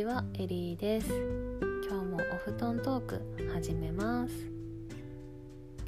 [0.00, 1.08] ちはエリーです。
[1.86, 3.20] 今日もお布団トーク
[3.52, 4.32] 始めます。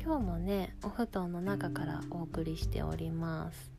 [0.05, 3.73] 今日もねお布団の中からお送りしております。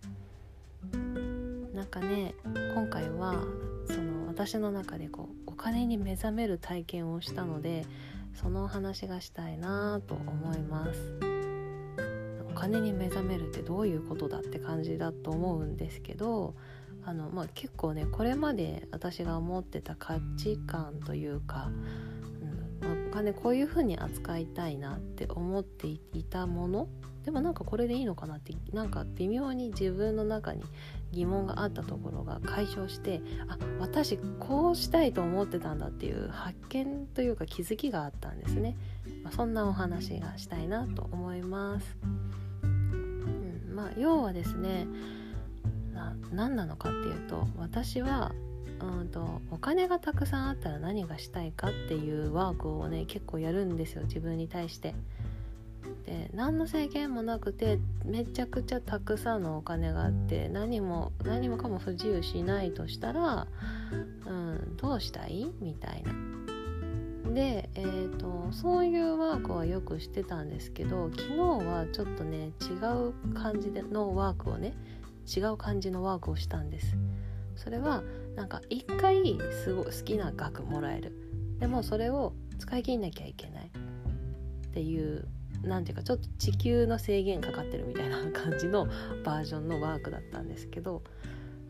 [1.75, 2.33] なんかね
[2.73, 3.43] 今回は
[3.86, 7.86] その私の中でこうお金に目覚める体験をしたので
[8.34, 11.13] そのお話がしたいなと思います。
[12.50, 16.56] お金に目覚めるってどういうことだって感じだと思うんですけど
[17.06, 21.70] あの、まあ、結構ねこれまで私が思ってた価値観というか、
[22.82, 26.88] うんまあ、お金こういう風に扱いたいなって思っていたもの
[27.24, 30.62] でもなんかこれでいいのかなってなんか微妙に自分の中に
[31.12, 38.76] 疑問があったところが解消してあ私こうしたいと思ってたんだっていう発見というか気づきがあったんですね、
[39.23, 41.98] まあ、そんなお話がしたいなと思います、
[42.64, 44.88] うんまあ、要はですね
[46.32, 48.32] 何なのかっていうと私は
[48.82, 54.94] うんとお金がたくさんあったら何がしたいかっていうワークをね結構やるんですよ自分に対して。
[56.06, 63.48] で何の制限もなくてめちゃくちゃたくさんのお金があって何も何もかも不自由しないとしたら、
[64.26, 65.52] うん、どうしたい？
[65.62, 66.14] みたいな。
[67.34, 74.73] で、えーと、そういうワークはよくしてたんですけど昨日はちょっとね違う感じでのワークをね
[75.26, 76.98] 違う感じのワークをしたんです。
[77.56, 78.04] それは
[78.36, 81.14] なんか一回すご好きな額もらえる。
[81.60, 83.72] でもそれを使い切んなきゃいけない。
[84.68, 85.28] っていう
[85.64, 88.88] 何ていうかちょっと地球の制限かかってるみたいな感じの
[89.24, 91.04] バージョンのワークだったんですけど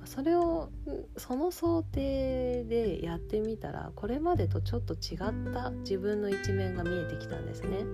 [0.05, 0.69] それを
[1.17, 7.85] その想定でやってみたらこれまでとちょっと違った自分の一面が見えてきたんですね。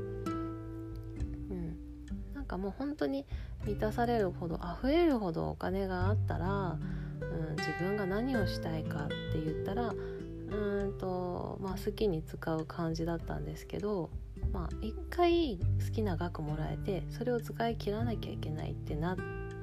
[2.50, 3.26] かもう本当に
[3.66, 6.78] 満たされるほど溢れるほどお金があったら、
[7.22, 14.10] うん、自分が何をしたいかって言ったらうんと、まあ、好きに使う感じだったんですけど、
[14.52, 19.18] まあ、一回好きな額もらえてそれを使い切らなきゃいけないってなっ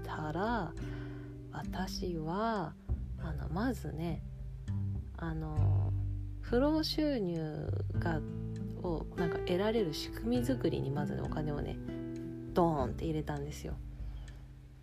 [0.05, 0.72] たら
[1.53, 2.72] 私は
[3.19, 4.22] あのまずね
[5.16, 5.93] あの
[6.41, 7.69] 不労収入
[7.99, 8.21] が
[8.82, 11.77] をなんか得られる仕組み作りにまず、ね、お金をね
[12.56, 13.75] ドーンって入れたんですよ。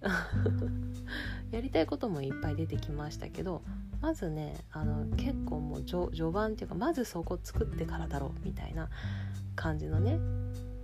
[1.52, 3.62] やりたいこともいっぱい出てきましたけど
[4.02, 8.90] まずねあの結構もう序盤っていうかまずそこ作ってからだろうみたいな
[9.56, 10.20] 感じのね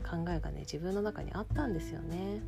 [0.09, 2.41] 考えがね自分の中にあったんですよね。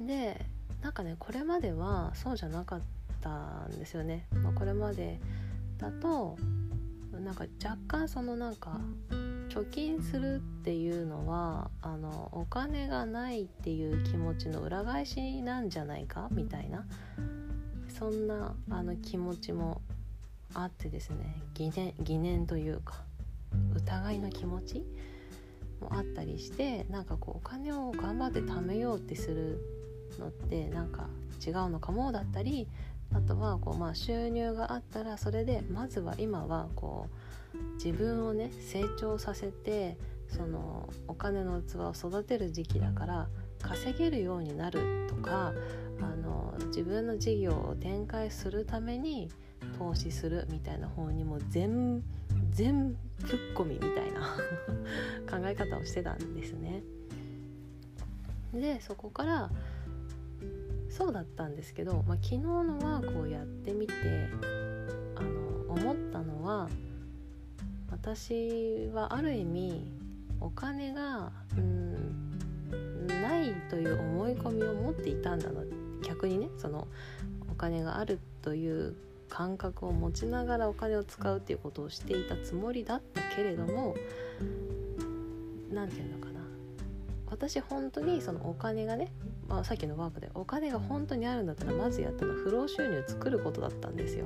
[0.00, 0.44] で
[0.82, 2.80] なんかねこれまではそうじゃなかっ
[3.20, 4.26] たんですよね。
[4.42, 5.20] まあ、これまで
[5.78, 6.36] だと
[7.12, 8.80] なんか若干そのなんか
[9.50, 16.28] 貯金するっていうのはあのお金がないっていう気持ちの裏返しなんじゃないか？
[16.30, 16.86] みたいな。
[17.88, 19.82] そんなあの気持ちも
[20.54, 21.42] あってですね。
[21.54, 23.02] 疑念疑念というか
[23.74, 24.86] 疑いの気持ち？
[25.80, 29.58] もあったりしてなんかこうお金を頑張って貯めようってする
[30.18, 31.08] のってなんか
[31.44, 32.68] 違うのかもだったり
[33.14, 37.14] あとはこう、まあ、収入があったらそれでまずは今はこう
[37.74, 39.96] 自分をね成長させて
[40.28, 43.28] そのお金の器を育てる時期だから
[43.60, 45.52] 稼げるようになるとか
[46.00, 49.28] あの自分の事業を展開するために
[49.78, 52.02] 投資するみたいな方にも全
[52.50, 52.98] 全ぶっ
[53.54, 54.20] 込みみたいな
[55.30, 56.82] 考え方をしてたんですね。
[58.52, 59.50] でそこから
[60.88, 63.92] そうだったんですけど、まあ、昨日のワークをやってみて
[65.14, 66.68] あの思ったのは
[68.02, 69.92] 私はある意味
[70.40, 75.60] お金がうんないという思い込みを持っていたんだな
[76.02, 76.88] 逆にねその
[77.50, 78.96] お金があるという
[79.28, 83.94] 感覚を持ちながらお金を使うっていうことをしていたつもりだったけれども
[85.70, 86.40] 何て言うのかな
[87.26, 89.12] 私本当にそのお金がね、
[89.46, 94.24] まあ、さっきのワークでお金が本当にあるんだったらまずやったのは不労収入を作ることだったんですよ。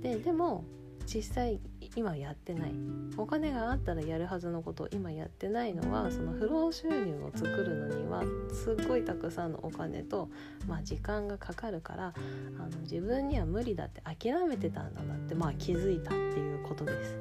[0.00, 0.64] ででも
[1.06, 1.60] 実際
[1.94, 2.74] 今やってない
[3.16, 8.22] お金があったらやるはずのことを今やってないのはその不労収入を作るのには
[8.52, 10.30] すっごいたくさんのお金と、
[10.66, 12.14] まあ、時間がかかるから
[12.58, 17.16] あの自分には無理だって諦めてたんだなって、まあ、気づいたっていうことです。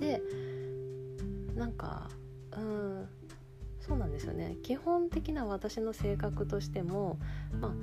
[0.00, 0.22] で
[1.54, 2.08] なんか
[2.56, 3.08] うん
[3.80, 7.18] そうなんですよね基本的な私の性格としても、
[7.60, 7.74] ま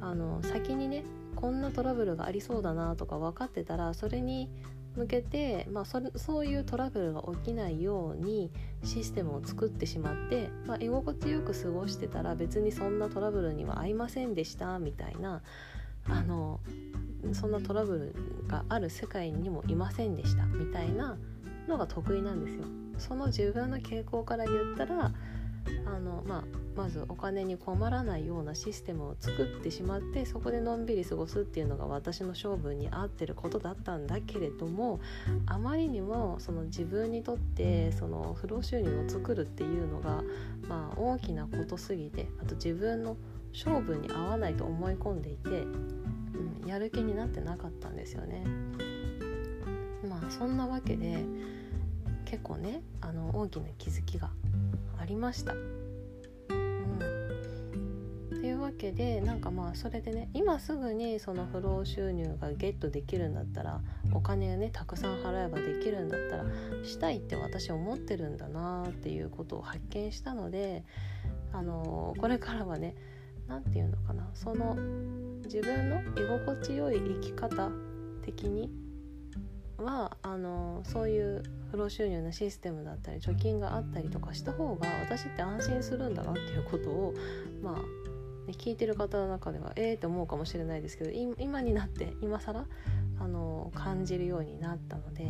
[0.00, 4.50] あ、あの先にねこんなトラブルがありそうだなとか分かってたらそれに
[4.96, 8.52] 向けて、まあ、そそういうトラブルが起きないように
[8.84, 15.42] システムを作ってしまって、まあ、居心地よく過ごしてたら別にそんなトラブルには合いませんでしたみたいな
[16.08, 16.60] あの
[17.32, 21.16] そんなトラブルがある世界にもいませんでしたみたいな
[21.66, 22.64] のが得意なんですよ。
[22.98, 25.12] その自分の傾向から言ったら
[25.86, 26.44] あの、まあ、
[26.76, 35.00] まずお金に困らないようなシステムを作ってしまってそこでのんびり過ごすっていうのが私の性分に合ってることだったんだけれども
[35.46, 40.22] あまりにもその自分にとってその不労収入を作るっていうのが、
[40.68, 43.16] まあ、大きなことすぎてあと自分の
[43.52, 48.44] 性分に合わないと思い込んでいて、うん、やる気になってなかったんですよね。
[50.08, 51.24] まあそんなわけで
[52.24, 54.30] 結構ねあの大きな気づきが
[54.98, 55.54] ありました。
[58.74, 63.80] けでなんかまあそれでね今すぐにその不労収入がゲットできるんだったら
[64.12, 66.44] お金をねたくさん払えばできるんだったら
[66.84, 70.84] したいって私思ってるんだなっていうことを発見したので
[71.52, 72.94] あのこれからはね
[73.48, 74.76] 何て言うのかなその
[75.44, 77.70] 自分の居心地よい生き方
[78.24, 78.70] 的に
[79.78, 87.14] はあのそういう不労収入のシステムだったり貯金があったりとかした方が私って安心するんだなっていうことを
[87.62, 87.74] まあ、
[88.46, 92.66] ね、聞いてる方の中ではええー、って思うかもしれないですけど今になって今更
[93.18, 95.24] あの感じるようになったので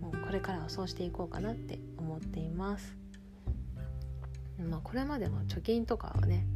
[0.00, 2.96] もうこれからはそうしていこうかなって思っています。
[4.70, 6.46] まあ、これまでは貯金とかはね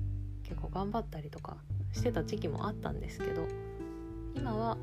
[0.45, 1.57] 結構頑張ったりとか
[1.93, 3.47] してた時期もあったんですけど
[4.37, 4.79] 今は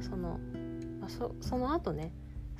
[0.00, 0.38] その、
[1.04, 2.12] あ、そその後ね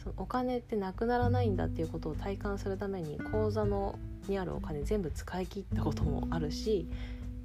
[0.03, 3.99] そのお金ってなくならないんだっていうことを体感するために口座の
[4.29, 6.88] にあるお金全部使い切ったこともあるし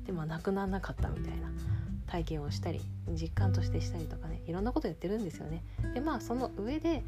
[0.08, 1.50] でもなくならなかったみたいな
[2.08, 5.64] 体験をしたり実感としてしたりとかねいろんなことやってるんですよね。
[5.94, 7.04] でまあその上で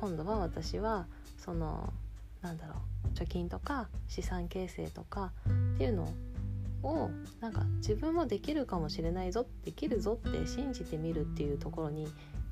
[0.00, 1.06] 今度は私は
[1.36, 1.92] その
[2.40, 2.76] なんだろ
[3.12, 5.32] う貯金とか資産形成とか
[5.74, 6.08] っていうの
[6.82, 7.10] を
[7.40, 12.06] なんか自分もできるかもしれないぞできるぞって信じてみるっていうところに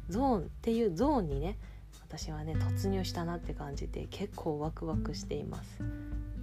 [0.08, 1.58] ゾーンっていうゾーンにね
[2.00, 5.82] 私はね突入したなって感じて結構ワクワクしています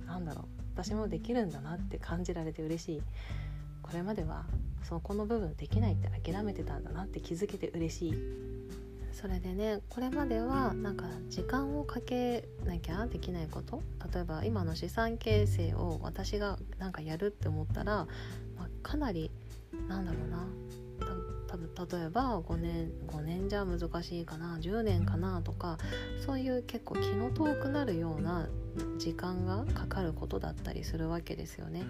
[0.05, 0.45] なんだろう
[0.75, 3.01] 私もできるんだなって感じられて嬉しい
[3.89, 4.45] これまでは
[4.83, 8.13] そこの部分できないって諦めてたんだなって気づけて嬉しい。
[9.11, 13.81] それでねこれまではなんか時間をかけなきゃできないこと。
[14.13, 18.07] 例えば今の資産形成を私がなんかやるって思ったら、
[18.57, 19.31] まあ、かなり
[19.87, 20.45] なんだろうな。
[21.49, 24.59] 例えば5年5年じゃ難しいかな。
[24.59, 25.79] 10年かなとか
[26.23, 28.47] そういう結構気の遠くなるような
[28.99, 31.83] 時間がかかることだったりするわけですよね。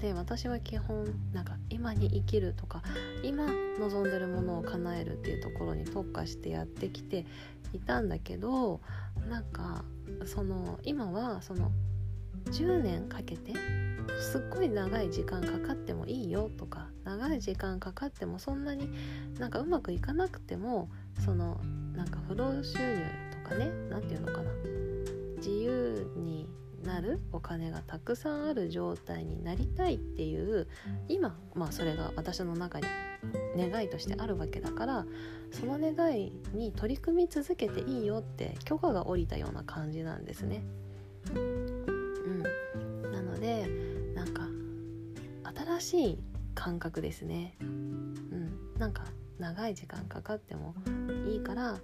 [0.00, 2.82] で私は基本なんか今に生きるとか
[3.22, 3.46] 今
[3.80, 7.24] 望んでるものを叶えるっていうところに特化してやってきて
[7.72, 8.80] いたんだけど
[9.28, 9.84] なんか
[10.24, 11.70] その今はその
[12.46, 13.54] 10年かけて
[14.20, 18.88] すっごい長い時間かかってもいいよとか長い時間かかってもそんなに
[19.38, 20.88] なんかうまくいかなくても
[21.24, 21.60] その
[21.94, 23.04] なんか不労収入
[23.42, 24.50] とかね何て言うのかな
[25.38, 26.48] 自由に
[26.86, 30.68] なるお金がたくさんある状態になりたいっていう
[31.08, 32.86] 今まあそれが私の中に
[33.56, 35.06] 願いとしてあるわけだから
[35.50, 40.62] その願いに取り組み続けていいよって許可が下りたような感じなんですね。
[41.34, 42.42] うん、
[43.12, 43.68] なので
[44.14, 44.42] なんか
[45.78, 46.18] 新しい
[46.54, 47.56] 感覚ですね。
[47.60, 48.14] うん、
[48.78, 49.04] なんか
[49.38, 50.74] 長い時間かかっても
[51.26, 51.80] いいから、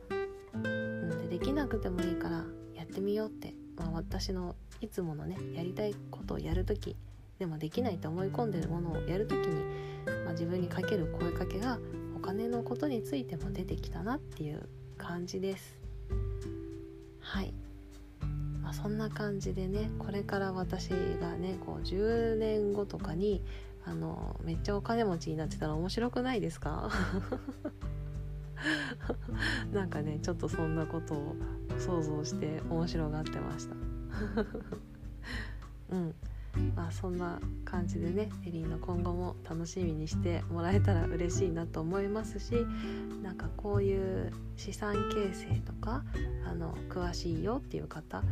[0.55, 6.97] うん、でできなくてもいいからやってみようって、まあ、私のいつものねやりたいことをやる時
[7.39, 9.65] でもできないと思い込んでるものをやる時に、
[10.25, 11.79] まあ、自分にかける声かけが
[12.17, 15.79] お金のことについても出てきたなっていう感じです。
[17.21, 17.55] はい、
[18.61, 23.43] まあ、そんな感じでねこれから私がねこう10年後とかに
[23.85, 26.91] あのめっちゃお金持ちになってたら面白くないですか？
[29.73, 31.37] なんかねちょっとそんなことを
[31.79, 33.92] 想像して面白がってました。
[35.90, 36.14] うん
[36.75, 42.52] まあそんな感じでねエリーの今後も楽しみにしてもらえたら嬉しいなと思いますし
[43.23, 46.04] なんかこういう資産形成とか
[46.47, 48.23] あの詳しいよっていう方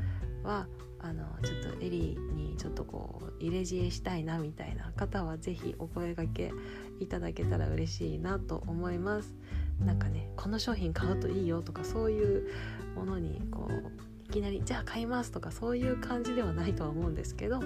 [0.45, 0.67] は
[1.03, 6.53] あのちょっとエリーにちょっとこう入れ知恵したいなみたいな方は是非お声がけ
[7.01, 9.35] いただけたら嬉しいなと思います。
[9.81, 12.51] なんかねこの商品買うといいよとかそういう
[12.95, 17.61] ものにこうきなりじゃあ買いますとかそういう感じではないとは思うんですけど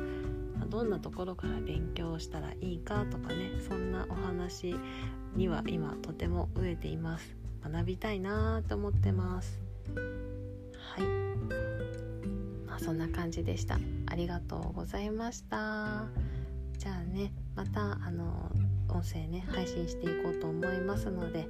[0.68, 4.74] どんなところから勉強したらいいかとかねそんなお話
[5.36, 7.36] には今とても飢えています。
[7.64, 9.60] 学びたいなと思ってます。
[9.96, 11.06] はい。
[12.66, 13.78] まあそんな感じでした。
[14.06, 16.06] ありがとうございました。
[16.76, 18.50] じゃあねまたあの
[18.88, 21.46] 音声ね配信していこうと思いますのでよ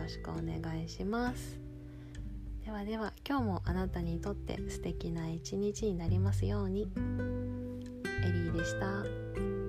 [0.00, 1.65] ろしくお願いします。
[2.66, 6.90] ではでは今日もあなたにとって素敵な一日になりますように
[8.24, 9.65] エリーでした。